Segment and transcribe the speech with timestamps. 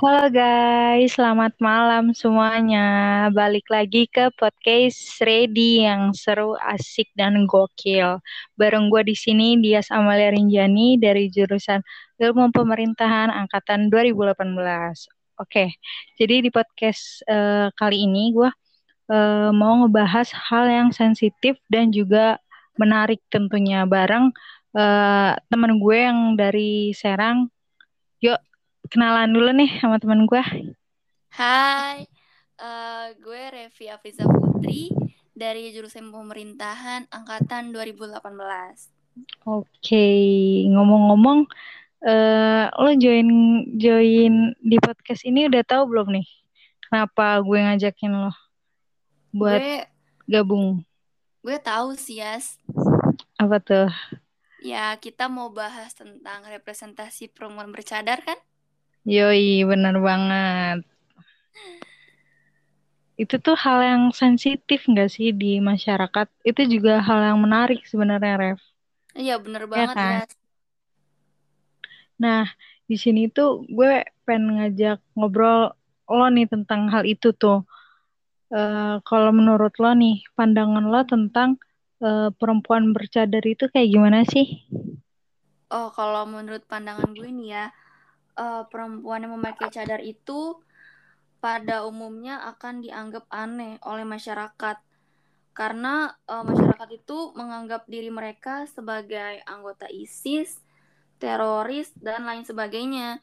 [0.00, 3.28] Halo guys, selamat malam semuanya.
[3.36, 8.16] Balik lagi ke podcast Ready yang seru, asik dan gokil.
[8.56, 11.84] Bareng gue di sini Dias Amalia Rinjani dari jurusan
[12.16, 14.40] Ilmu Pemerintahan angkatan 2018.
[15.36, 15.76] Oke,
[16.16, 18.48] jadi di podcast uh, kali ini gue
[19.12, 22.40] uh, mau ngebahas hal yang sensitif dan juga
[22.80, 24.32] menarik tentunya bareng
[24.72, 27.52] uh, teman gue yang dari Serang.
[28.24, 28.40] Yuk
[28.88, 30.42] kenalan dulu nih sama teman gue.
[31.36, 32.08] Hai,
[32.56, 34.90] uh, gue Revi Afiza Putri
[35.36, 38.20] dari jurusan pemerintahan angkatan 2018.
[39.44, 40.06] Oke,
[40.72, 41.44] ngomong-ngomong,
[42.08, 43.28] uh, lo join
[43.76, 46.28] join di podcast ini udah tahu belum nih?
[46.88, 48.32] Kenapa gue ngajakin lo
[49.30, 49.86] buat gue,
[50.26, 50.82] gabung?
[51.40, 52.60] Gue tahu sih, Yas.
[53.40, 53.88] Apa tuh?
[54.60, 58.36] Ya, kita mau bahas tentang representasi perempuan bercadar kan?
[59.08, 60.84] Yoi, benar banget.
[63.20, 66.28] Itu tuh hal yang sensitif nggak sih di masyarakat?
[66.44, 68.60] Itu juga hal yang menarik sebenarnya, Rev.
[69.16, 70.00] Iya, bener ya banget ya.
[70.00, 70.12] Kan?
[70.16, 70.24] ya.
[72.20, 72.44] Nah,
[72.84, 75.72] di sini tuh gue pengen ngajak ngobrol
[76.10, 77.64] lo nih tentang hal itu tuh.
[78.50, 81.56] Uh, kalau menurut lo nih, pandangan lo tentang
[82.02, 84.64] uh, perempuan bercadar itu kayak gimana sih?
[85.70, 87.64] Oh, kalau menurut pandangan gue nih ya,
[88.36, 90.58] uh, perempuan yang memakai cadar itu
[91.40, 94.76] pada umumnya akan dianggap aneh oleh masyarakat
[95.50, 100.62] karena uh, masyarakat itu menganggap diri mereka sebagai anggota ISIS,
[101.18, 103.18] teroris dan lain sebagainya.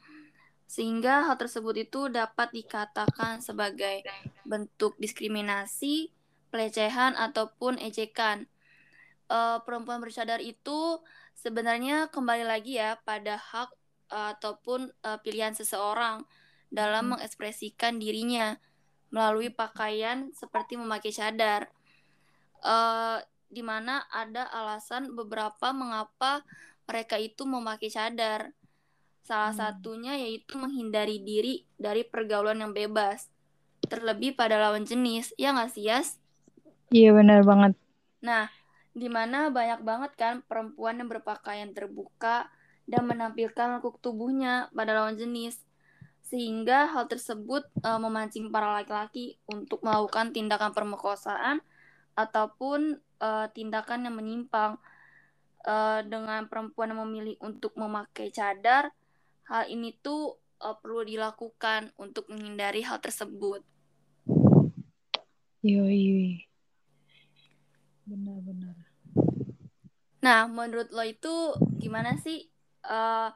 [0.68, 4.04] Sehingga hal tersebut itu dapat dikatakan sebagai
[4.44, 6.12] bentuk diskriminasi,
[6.52, 8.46] pelecehan ataupun ejekan.
[9.28, 11.00] Uh, perempuan bercadar itu
[11.36, 13.72] sebenarnya kembali lagi ya pada hak
[14.08, 16.24] ataupun uh, pilihan seseorang
[16.68, 17.12] dalam hmm.
[17.18, 18.60] mengekspresikan dirinya
[19.12, 21.72] melalui pakaian seperti memakai cadar.
[22.60, 26.44] Uh, di mana ada alasan beberapa mengapa
[26.88, 28.52] mereka itu memakai cadar.
[29.24, 29.60] Salah hmm.
[29.60, 33.28] satunya yaitu menghindari diri dari pergaulan yang bebas,
[33.88, 35.32] terlebih pada lawan jenis.
[35.40, 36.20] Ya nggak sih, Yas?
[36.92, 37.76] Iya, benar banget.
[38.24, 38.48] Nah,
[38.96, 42.50] di mana banyak banget kan perempuan yang berpakaian terbuka
[42.88, 45.60] dan menampilkan lekuk tubuhnya pada lawan jenis
[46.24, 51.64] sehingga hal tersebut e, memancing para laki-laki untuk melakukan tindakan permekosaan
[52.16, 54.80] ataupun e, tindakan yang menyimpang
[55.64, 55.76] e,
[56.08, 58.92] dengan perempuan yang memilih untuk memakai cadar
[59.48, 63.64] hal ini tuh e, perlu dilakukan untuk menghindari hal tersebut.
[65.64, 66.44] Yoi.
[68.04, 68.76] Benar-benar.
[70.24, 72.52] Nah, menurut lo itu gimana sih
[72.88, 73.30] uh,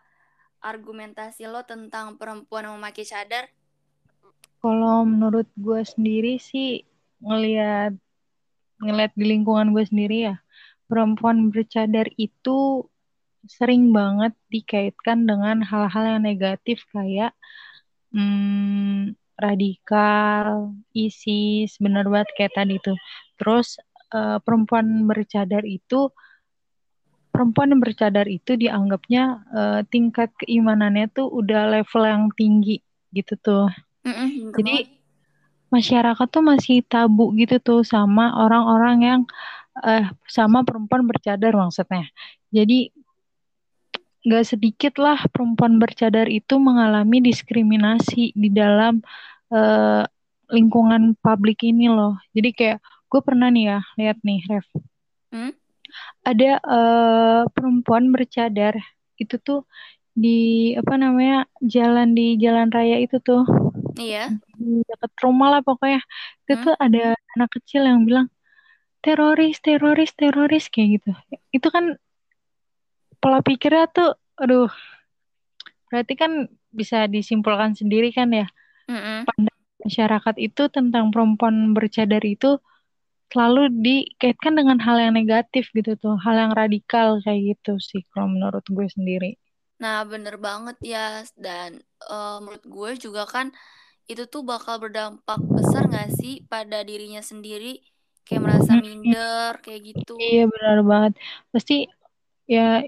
[0.63, 3.51] argumentasi lo tentang perempuan yang memakai cadar?
[4.61, 6.85] Kalau menurut gue sendiri sih
[7.21, 7.93] ngelihat
[8.81, 10.35] ngelihat di lingkungan gue sendiri ya
[10.89, 12.85] perempuan bercadar itu
[13.47, 17.33] sering banget dikaitkan dengan hal-hal yang negatif kayak
[18.11, 22.99] hmm, radikal, ISIS, bener banget kayak tadi tuh.
[23.39, 23.81] Terus
[24.13, 26.11] uh, perempuan bercadar itu
[27.41, 33.65] perempuan yang bercadar itu dianggapnya uh, tingkat keimanannya tuh udah level yang tinggi gitu tuh.
[34.05, 35.01] Mm-mm, Jadi
[35.73, 39.21] masyarakat tuh masih tabu gitu tuh sama orang-orang yang
[39.81, 42.05] uh, sama perempuan bercadar maksudnya.
[42.53, 42.93] Jadi
[44.21, 49.01] nggak sedikit lah perempuan bercadar itu mengalami diskriminasi di dalam
[49.49, 50.05] uh,
[50.53, 52.21] lingkungan publik ini loh.
[52.37, 52.77] Jadi kayak
[53.09, 54.69] gue pernah nih ya lihat nih Ref.
[55.33, 55.57] Hmm?
[56.21, 58.77] Ada uh, perempuan bercadar.
[59.17, 59.65] Itu tuh
[60.11, 63.47] di apa namanya jalan di jalan raya itu tuh.
[63.97, 64.35] Iya.
[64.55, 66.01] Di dekat rumah lah pokoknya.
[66.45, 66.63] Itu hmm?
[66.65, 68.27] tuh ada anak kecil yang bilang
[69.01, 71.11] teroris teroris teroris kayak gitu.
[71.49, 71.97] Itu kan
[73.21, 74.73] pola pikirnya tuh aduh
[75.93, 78.47] berarti kan bisa disimpulkan sendiri kan ya.
[78.89, 79.47] Mm -mm.
[79.81, 82.61] masyarakat itu tentang perempuan bercadar itu
[83.31, 88.27] selalu dikaitkan dengan hal yang negatif gitu tuh, hal yang radikal kayak gitu sih kalau
[88.27, 89.39] menurut gue sendiri.
[89.81, 91.23] Nah, bener banget ya.
[91.33, 91.79] Dan
[92.11, 93.49] uh, menurut gue juga kan
[94.05, 97.79] itu tuh bakal berdampak besar gak sih pada dirinya sendiri?
[98.27, 100.19] Kayak merasa minder, kayak gitu.
[100.19, 101.13] Iya, benar banget.
[101.49, 101.89] Pasti
[102.45, 102.83] ya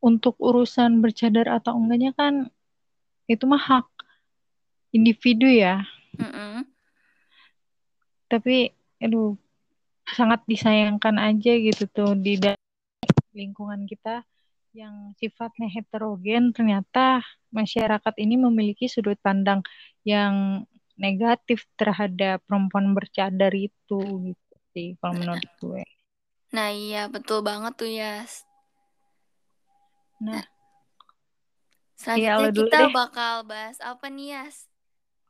[0.00, 2.48] untuk urusan bercadar atau enggaknya kan
[3.26, 3.88] itu mah hak
[4.94, 5.84] individu ya.
[6.16, 6.54] Mm -mm.
[8.30, 8.72] Tapi,
[9.02, 9.36] aduh,
[10.12, 12.36] sangat disayangkan aja gitu tuh di
[13.32, 14.22] lingkungan kita
[14.74, 17.22] yang sifatnya heterogen, ternyata
[17.54, 19.62] masyarakat ini memiliki sudut pandang
[20.02, 20.66] yang
[20.98, 25.82] negatif terhadap perempuan bercadar itu gitu sih kalau menurut gue.
[26.50, 28.42] Nah iya betul banget tuh Yas.
[30.22, 30.42] Nah,
[31.98, 32.94] selanjutnya iya, kita deh.
[32.94, 34.70] bakal bahas apa nih Yas?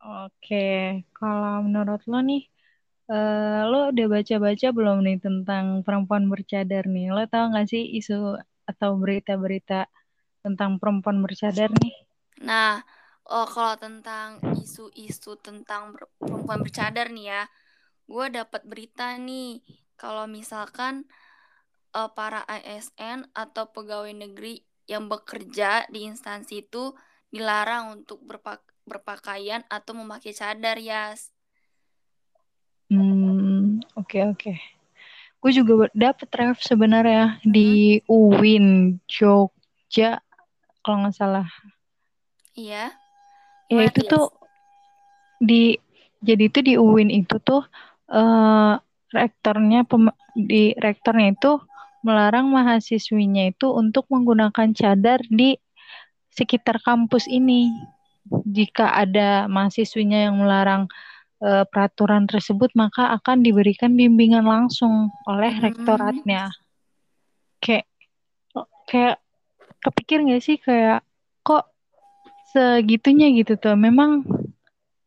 [0.04, 2.44] Oke, kalau menurut lo nih,
[3.08, 7.12] uh, lo udah baca-baca belum nih tentang perempuan bercadar nih?
[7.12, 9.88] Lo tau gak sih isu atau berita-berita
[10.44, 11.94] tentang perempuan bercadar nih?
[12.44, 12.80] Nah,
[13.28, 17.42] oh kalau tentang isu-isu tentang perempuan bercadar nih ya,
[18.04, 19.64] gue dapat berita nih
[19.96, 21.08] kalau misalkan
[21.96, 26.92] uh, para ASN atau pegawai negeri yang bekerja di instansi itu
[27.32, 31.33] dilarang untuk berpak berpakaian atau memakai cadar, Yas.
[32.92, 34.38] Hmm, oke okay, oke.
[34.38, 34.58] Okay
[35.44, 37.52] gue juga dapet ref sebenarnya hmm.
[37.52, 40.24] di UIN Jogja
[40.80, 41.44] kalau nggak salah
[42.56, 42.96] iya
[43.68, 44.32] ya itu tuh
[45.36, 45.76] di
[46.24, 47.60] jadi itu di UIN itu tuh
[48.08, 48.80] uh,
[49.12, 51.60] rektornya pem, di rektornya itu
[52.00, 55.60] melarang mahasiswinya itu untuk menggunakan cadar di
[56.32, 57.68] sekitar kampus ini
[58.48, 60.88] jika ada mahasiswinya yang melarang
[61.44, 65.62] uh, peraturan tersebut maka akan diberikan bimbingan langsung oleh hmm.
[65.62, 66.48] rektoratnya.
[67.60, 67.86] Kayak
[68.88, 69.16] kayak
[69.84, 71.04] kepikir nggak sih kayak
[71.44, 71.68] kok
[72.56, 73.76] segitunya gitu tuh.
[73.76, 74.24] Memang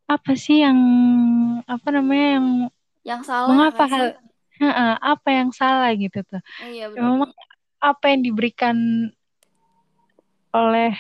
[0.08, 0.78] apa sih yang
[1.66, 2.48] apa namanya yang
[3.04, 4.06] yang salah mengapa hal
[5.02, 6.42] apa yang salah gitu tuh.
[6.66, 7.02] Iya, benar.
[7.02, 7.32] Memang
[7.78, 8.78] apa yang diberikan
[10.50, 10.98] oleh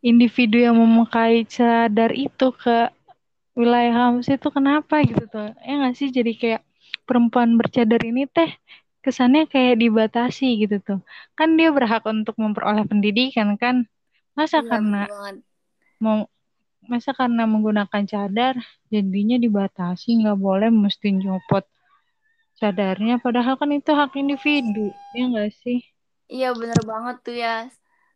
[0.00, 2.88] individu yang memakai cadar itu ke
[3.58, 5.48] wilayah kampus itu kenapa gitu tuh?
[5.66, 6.08] Ya nggak sih?
[6.10, 6.62] Jadi kayak
[7.08, 8.50] perempuan bercadar ini teh
[9.04, 11.00] kesannya kayak dibatasi gitu tuh.
[11.38, 13.86] Kan dia berhak untuk memperoleh pendidikan kan?
[14.38, 15.10] Masa ya, karena
[16.00, 16.26] mau
[16.90, 18.54] masa karena menggunakan cadar
[18.90, 21.64] jadinya dibatasi nggak boleh mesti nyopot
[22.60, 23.16] cadarnya.
[23.24, 25.80] Padahal kan itu hak individu ya nggak sih?
[26.30, 27.54] Iya bener banget tuh ya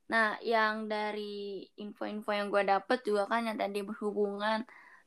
[0.05, 4.59] nah yang dari info-info yang gue dapet juga kan yang tadi berhubungan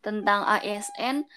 [0.07, 1.27] tentang ASN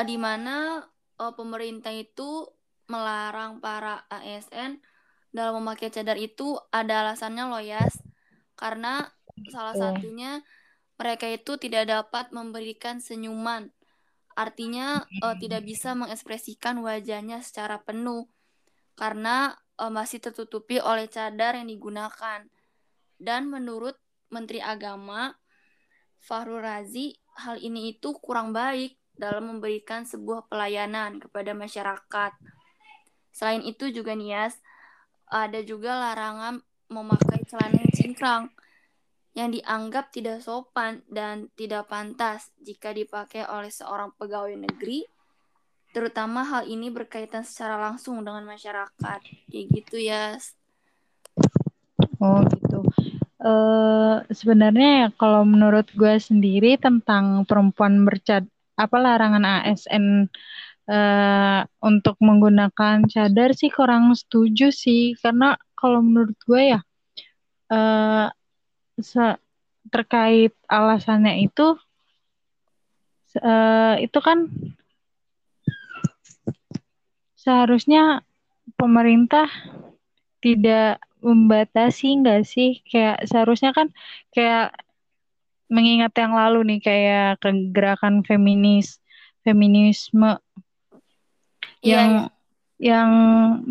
[0.00, 0.80] uh, di mana
[1.20, 2.48] uh, pemerintah itu
[2.88, 4.80] melarang para ASN
[5.32, 8.00] dalam memakai cadar itu ada alasannya loh Yas.
[8.56, 9.04] Karena
[9.48, 10.40] salah satunya
[10.96, 13.68] mereka itu tidak dapat memberikan senyuman.
[14.32, 18.28] Artinya uh, tidak bisa mengekspresikan wajahnya secara penuh
[18.96, 22.44] karena uh, masih tertutupi oleh cadar yang digunakan.
[23.20, 23.96] Dan menurut
[24.32, 25.36] Menteri Agama
[26.22, 32.32] Fahrul Razi hal ini itu kurang baik dalam memberikan sebuah pelayanan kepada masyarakat.
[33.32, 34.60] Selain itu juga Nias,
[35.28, 36.60] ada juga larangan
[36.92, 38.52] memakai celana cingkrang
[39.32, 45.08] yang dianggap tidak sopan dan tidak pantas jika dipakai oleh seorang pegawai negeri,
[45.96, 49.20] terutama hal ini berkaitan secara langsung dengan masyarakat.
[49.48, 50.36] Kayak gitu ya.
[52.20, 52.71] Oh gitu.
[53.42, 58.46] Uh, sebenarnya ya kalau menurut gue sendiri tentang perempuan bercad
[58.78, 60.30] apa larangan ASN
[60.86, 65.18] uh, eh, untuk menggunakan cadar sih kurang setuju sih.
[65.18, 66.80] Karena kalau menurut gue ya
[67.74, 68.30] uh,
[69.90, 71.74] terkait alasannya itu
[73.42, 74.46] uh, itu kan
[77.34, 78.22] seharusnya
[78.78, 79.50] pemerintah
[80.38, 83.94] tidak membatasi nggak sih kayak seharusnya kan
[84.34, 84.74] kayak
[85.72, 89.00] mengingat yang lalu nih kayak kegerakan feminis
[89.46, 90.36] feminisme
[91.80, 92.28] yeah, yang yeah.
[92.82, 93.10] yang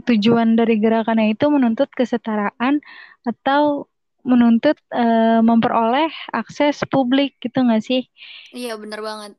[0.08, 2.80] tujuan dari gerakannya itu menuntut kesetaraan
[3.28, 3.92] atau
[4.22, 8.06] menuntut uh, memperoleh akses publik gitu nggak sih?
[8.54, 9.34] Iya benar banget.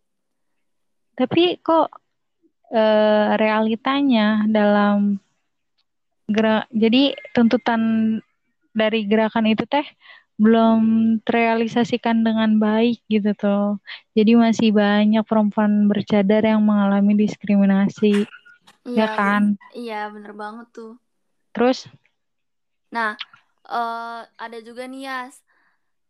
[1.15, 1.89] Tapi kok
[2.73, 5.23] uh, realitanya dalam
[6.31, 7.81] gerak jadi tuntutan
[8.73, 9.85] dari gerakan itu teh
[10.41, 10.81] belum
[11.23, 13.79] terrealisasikan dengan baik gitu tuh.
[14.17, 18.27] Jadi masih banyak perempuan bercadar yang mengalami diskriminasi.
[18.83, 19.43] Iya, ya kan?
[19.71, 20.99] Iya, bener banget tuh.
[21.55, 21.87] Terus
[22.91, 23.15] nah,
[23.69, 25.21] uh, ada juga nih ya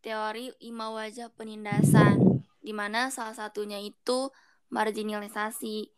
[0.03, 4.33] teori lima wajah penindasan di mana salah satunya itu
[4.73, 5.93] marginalisasi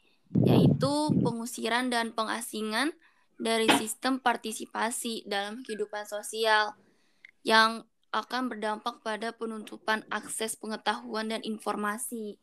[0.44, 0.92] yaitu
[1.22, 2.92] pengusiran dan pengasingan
[3.38, 6.74] dari sistem partisipasi dalam kehidupan sosial
[7.42, 7.82] yang
[8.14, 12.38] akan berdampak pada penutupan akses pengetahuan dan informasi.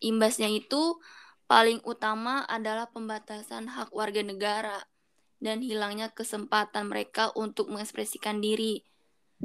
[0.00, 0.96] Imbasnya itu
[1.44, 4.88] paling utama adalah pembatasan hak warga negara
[5.36, 8.82] dan hilangnya kesempatan mereka untuk mengekspresikan diri.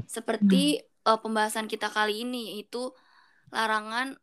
[0.08, 2.96] Seperti uh, pembahasan kita kali ini yaitu
[3.52, 4.16] larangan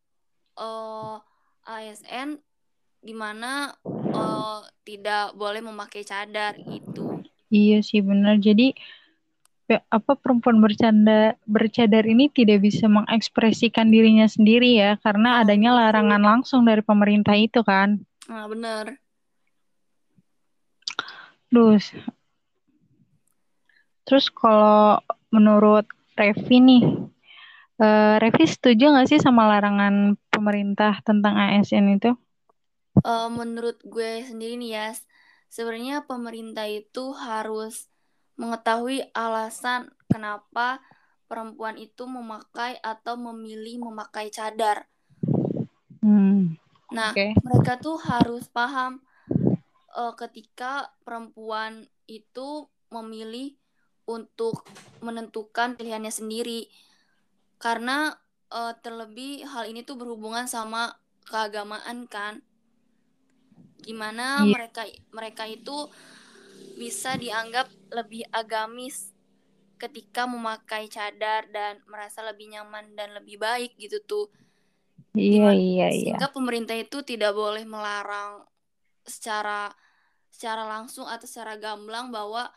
[0.56, 1.20] uh,
[1.68, 2.40] ASN
[2.98, 7.22] di mana uh, tidak boleh memakai cadar gitu.
[7.48, 8.36] Iya sih benar.
[8.42, 8.74] Jadi
[9.68, 16.24] apa perempuan bercanda bercadar ini tidak bisa mengekspresikan dirinya sendiri ya karena oh, adanya larangan
[16.24, 18.00] langsung dari pemerintah itu kan.
[18.28, 18.96] Nah, benar.
[21.52, 21.92] Terus
[24.08, 25.84] Terus kalau menurut
[26.16, 26.82] Revi nih,
[27.76, 32.16] uh, Revi setuju nggak sih sama larangan pemerintah tentang ASN itu?
[32.98, 34.88] Uh, menurut gue sendiri nih ya,
[35.48, 37.88] sebenarnya pemerintah itu harus
[38.38, 40.78] mengetahui alasan kenapa
[41.28, 44.88] perempuan itu memakai atau memilih memakai cadar.
[46.00, 46.56] Hmm,
[46.88, 47.36] nah, okay.
[47.44, 49.02] mereka tuh harus paham
[49.98, 53.58] uh, ketika perempuan itu memilih
[54.08, 54.64] untuk
[55.04, 56.64] menentukan pilihannya sendiri
[57.60, 58.16] karena
[58.48, 60.96] uh, terlebih hal ini tuh berhubungan sama
[61.28, 62.40] keagamaan kan
[63.88, 64.52] gimana yeah.
[64.52, 64.82] mereka
[65.16, 65.88] mereka itu
[66.76, 69.16] bisa dianggap lebih agamis
[69.80, 74.26] ketika memakai cadar dan merasa lebih nyaman dan lebih baik gitu tuh.
[75.16, 76.14] Iya iya iya.
[76.14, 78.44] sehingga pemerintah itu tidak boleh melarang
[79.08, 79.72] secara
[80.28, 82.52] secara langsung atau secara gamblang bahwa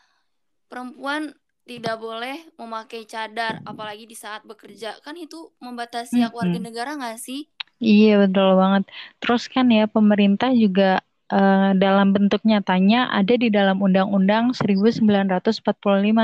[0.68, 1.32] perempuan
[1.64, 5.00] tidak boleh memakai cadar apalagi di saat bekerja.
[5.06, 7.48] Kan itu membatasi hak warga negara nggak sih?
[7.82, 8.90] Iya betul banget.
[9.22, 15.66] Terus kan ya pemerintah juga uh, dalam bentuk nyatanya ada di dalam Undang-Undang 1945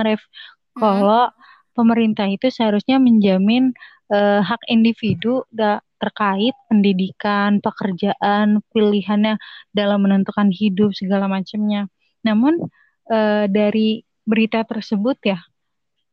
[0.06, 0.80] Ref hmm.
[0.80, 1.32] kalau
[1.74, 3.72] pemerintah itu seharusnya menjamin
[4.12, 9.42] uh, hak individu da terkait pendidikan, pekerjaan, pilihannya
[9.74, 11.90] dalam menentukan hidup segala macamnya.
[12.22, 12.70] Namun
[13.10, 15.42] uh, dari berita tersebut ya,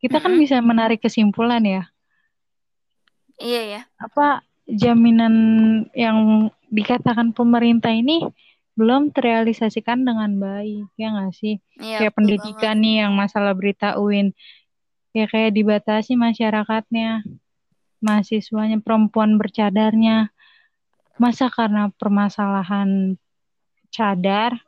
[0.01, 1.85] kita kan bisa menarik kesimpulan ya.
[3.37, 3.81] Iya ya.
[4.01, 5.35] Apa jaminan
[5.93, 8.25] yang dikatakan pemerintah ini
[8.75, 11.63] belum terrealisasikan dengan baik ya nggak sih?
[11.79, 12.85] Iya, kayak pendidikan banget.
[12.85, 14.35] nih yang masalah berita UIN,
[15.15, 17.23] ya kayak dibatasi masyarakatnya,
[18.03, 20.35] mahasiswanya perempuan bercadarnya.
[21.15, 23.15] Masa karena permasalahan
[23.95, 24.59] cadar,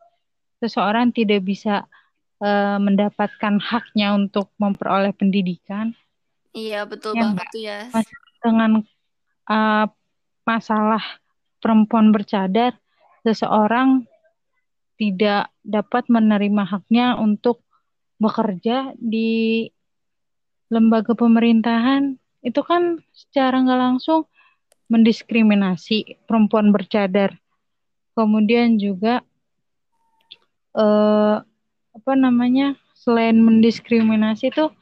[0.62, 1.90] seseorang tidak bisa
[2.38, 5.90] uh, mendapatkan haknya untuk memperoleh pendidikan.
[6.54, 7.80] Iya betul ya, banget tuh ya.
[8.40, 8.86] Dengan
[9.50, 9.84] uh,
[10.46, 11.02] masalah
[11.58, 12.78] perempuan bercadar,
[13.26, 14.06] seseorang
[14.96, 17.66] tidak dapat menerima haknya untuk
[18.22, 19.66] bekerja di
[20.70, 22.16] lembaga pemerintahan
[22.46, 24.30] itu kan secara nggak langsung
[24.86, 27.34] mendiskriminasi perempuan bercadar.
[28.14, 29.20] Kemudian juga
[30.78, 31.36] eh,
[31.96, 34.72] apa namanya selain mendiskriminasi tuh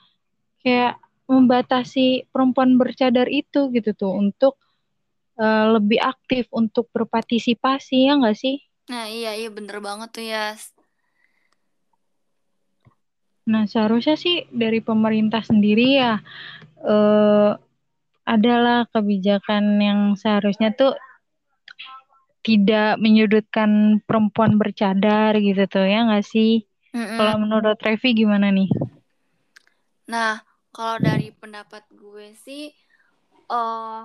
[0.63, 4.61] kayak membatasi perempuan bercadar itu gitu tuh untuk
[5.39, 8.63] uh, lebih aktif untuk berpartisipasi ya nggak sih?
[8.91, 10.55] Nah iya iya bener banget tuh ya.
[13.45, 16.21] Nah seharusnya sih dari pemerintah sendiri ya
[16.85, 17.53] uh,
[18.25, 20.97] adalah kebijakan yang seharusnya tuh
[22.45, 26.69] tidak menyudutkan perempuan bercadar gitu tuh ya nggak sih?
[26.93, 27.17] Mm-mm.
[27.17, 28.69] Kalau menurut Revi gimana nih?
[30.05, 32.69] Nah, kalau dari pendapat gue sih,
[33.49, 34.05] uh,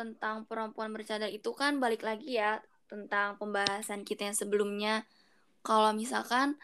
[0.00, 5.04] tentang perempuan bercadar itu kan balik lagi ya tentang pembahasan kita yang sebelumnya.
[5.60, 6.56] Kalau misalkan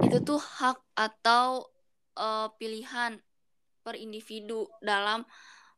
[0.00, 1.68] itu tuh hak atau
[2.16, 3.20] uh, pilihan
[3.84, 5.28] per individu dalam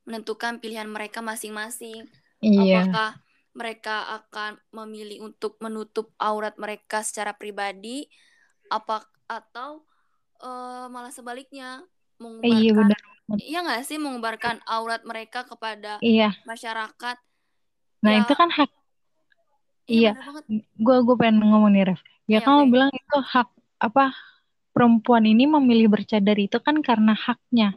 [0.07, 2.07] menentukan pilihan mereka masing-masing.
[2.38, 2.87] Iya.
[2.87, 3.11] Apakah
[3.59, 8.07] mereka akan memilih untuk menutup aurat mereka secara pribadi
[8.71, 9.83] apa atau
[10.45, 11.83] uh, malah sebaliknya
[12.21, 13.00] mengubarkan iya benar
[13.42, 16.30] iya nggak sih mengubarkan aurat mereka kepada iya.
[16.47, 17.16] masyarakat?
[18.06, 18.71] Nah ya, itu kan hak
[19.90, 20.62] iya, iya.
[20.78, 22.00] gue gue pengen ngomong nih Ref.
[22.26, 22.71] Ya, ya kamu okay.
[22.71, 23.49] bilang itu hak
[23.83, 24.04] apa
[24.71, 27.75] perempuan ini memilih bercadar itu kan karena haknya.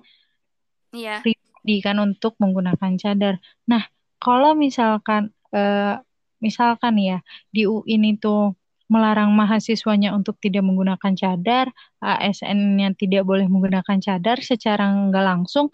[0.93, 1.21] Iya.
[1.25, 3.41] Pribadi kan untuk menggunakan cadar.
[3.65, 3.89] Nah
[4.21, 5.97] kalau misalkan uh,
[6.37, 7.17] misalkan ya
[7.49, 8.53] di UIN itu
[8.89, 11.69] melarang mahasiswanya untuk tidak menggunakan cadar,
[12.01, 15.69] ASN yang tidak boleh menggunakan cadar secara nggak langsung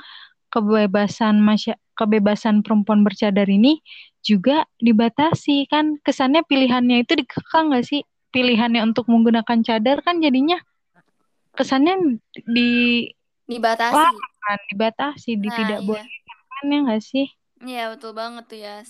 [0.51, 3.79] kebebasan masya kebebasan perempuan bercadar ini
[4.19, 5.95] juga dibatasi kan?
[6.03, 8.03] Kesannya pilihannya itu dikekang nggak sih?
[8.35, 10.59] Pilihannya untuk menggunakan cadar kan jadinya
[11.55, 13.07] kesannya di
[13.47, 13.95] dibatasi.
[14.45, 15.87] Kan dibatasi di nah, tidak iya.
[15.87, 16.15] boleh
[16.51, 17.27] kan ya nggak sih?
[17.63, 18.83] Iya betul banget tuh ya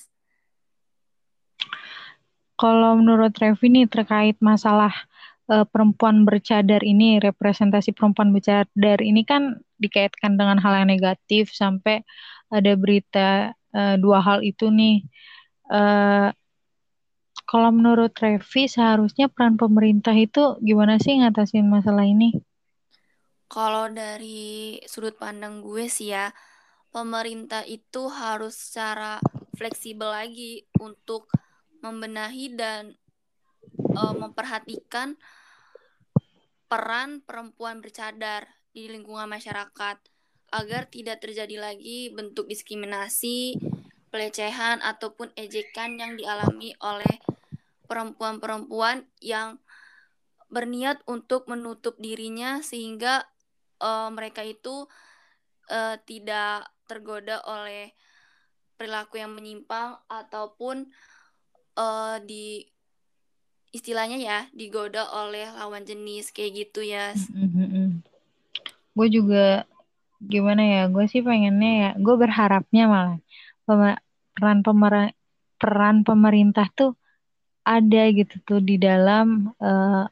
[2.55, 4.91] kalau menurut Revi nih terkait masalah
[5.51, 12.03] eh, perempuan bercadar ini, representasi perempuan bercadar ini kan dikaitkan dengan hal yang negatif sampai
[12.51, 15.03] ada berita eh, dua hal itu nih.
[15.71, 16.29] Eh,
[17.45, 22.33] kalau menurut Revi, seharusnya peran pemerintah itu gimana sih ngatasin masalah ini?
[23.45, 26.33] Kalau dari sudut pandang gue sih ya,
[26.89, 29.21] pemerintah itu harus secara
[29.53, 31.29] fleksibel lagi untuk
[31.83, 32.95] membenahi dan
[33.95, 35.15] uh, memperhatikan
[36.65, 39.97] peran perempuan bercadar di lingkungan masyarakat
[40.51, 43.59] agar tidak terjadi lagi bentuk diskriminasi,
[44.11, 47.19] pelecehan ataupun ejekan yang dialami oleh
[47.85, 49.59] perempuan-perempuan yang
[50.49, 53.25] berniat untuk menutup dirinya sehingga
[53.81, 54.87] uh, mereka itu
[55.69, 57.91] uh, tidak tergoda oleh
[58.77, 60.91] perilaku yang menyimpang ataupun
[61.75, 62.65] uh, di
[63.75, 67.11] istilahnya ya digoda oleh lawan jenis kayak gitu ya.
[67.31, 67.87] Mm -hmm.
[68.95, 69.67] Gue juga
[70.23, 73.19] gimana ya, gue sih pengennya ya, gue berharapnya malah
[74.35, 75.11] peran pemer
[75.59, 76.95] peran pemerintah tuh
[77.65, 80.05] ada gitu tuh di dalam uh,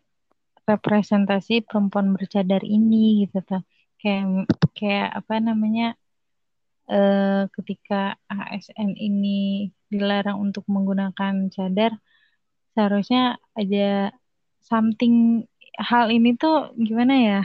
[0.68, 3.62] representasi perempuan bercadar ini gitu tuh.
[4.02, 5.96] Kayak kayak apa namanya
[6.94, 11.98] uh, ketika ASN ini dilarang untuk menggunakan cadar,
[12.78, 14.14] seharusnya ada
[14.62, 15.46] something
[15.78, 17.42] hal ini tuh gimana ya?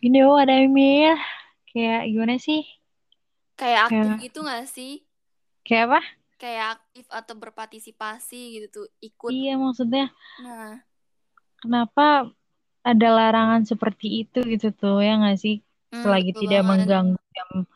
[0.00, 1.16] Ini oh ada email
[1.72, 2.64] kayak gimana sih?
[3.54, 4.92] Kayak aktif kayak, gitu gak sih?
[5.64, 6.00] Kayak apa?
[6.34, 9.30] Kayak aktif atau berpartisipasi gitu tuh ikut.
[9.32, 10.12] Iya maksudnya.
[10.42, 10.82] Nah.
[11.62, 12.28] Kenapa
[12.84, 15.64] ada larangan seperti itu gitu tuh ya nggak sih?
[15.88, 16.84] Hmm, Selagi tidak banget.
[16.84, 17.66] mengganggu jam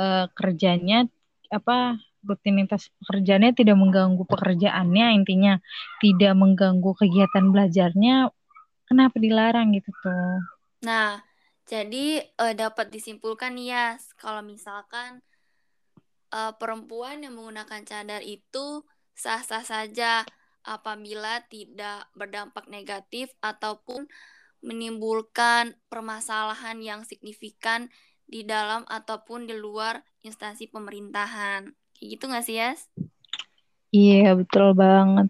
[0.00, 1.06] uh, kerjanya
[1.52, 5.58] apa rutinitas pekerjaannya tidak mengganggu pekerjaannya intinya
[6.00, 8.30] tidak mengganggu kegiatan belajarnya
[8.88, 10.40] kenapa dilarang gitu tuh?
[10.86, 11.20] Nah
[11.68, 15.22] jadi uh, dapat disimpulkan ya kalau misalkan
[16.32, 20.24] uh, perempuan yang menggunakan cadar itu sah-sah saja
[20.62, 24.06] apabila tidak berdampak negatif ataupun
[24.62, 27.90] menimbulkan permasalahan yang signifikan
[28.32, 31.68] di dalam ataupun di luar instansi pemerintahan.
[31.92, 32.88] Kayak gitu gak sih, Yas?
[33.92, 35.28] Iya, betul banget.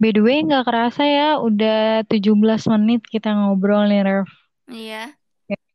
[0.00, 4.28] By the way, gak kerasa ya, udah 17 menit kita ngobrol nih, Rev.
[4.72, 5.12] Iya.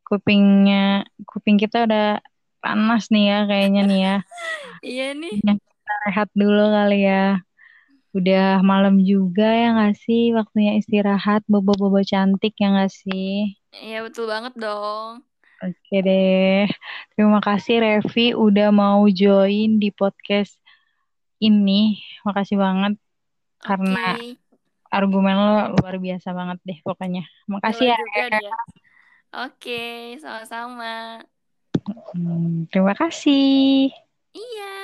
[0.10, 2.18] Kupingnya, kuping kita udah
[2.66, 4.16] panas nih ya, kayaknya nih ya.
[4.98, 5.38] iya nih.
[5.38, 7.46] Kita rehat dulu kali ya.
[8.18, 13.54] Udah malam juga ya gak sih, waktunya istirahat, bobo-bobo cantik ya gak sih?
[13.70, 15.22] Iya, betul banget dong.
[15.66, 16.70] Oke deh.
[17.18, 20.54] Terima kasih Revi udah mau join di podcast
[21.42, 21.98] ini.
[22.22, 23.66] Makasih banget okay.
[23.66, 24.06] karena
[24.94, 27.26] argumen lo luar biasa banget deh pokoknya.
[27.50, 27.98] Makasih ya.
[27.98, 28.38] Oke,
[29.34, 29.84] Oke,
[30.22, 31.26] sama-sama.
[32.14, 33.90] Hmm, terima kasih.
[34.38, 34.76] Iya.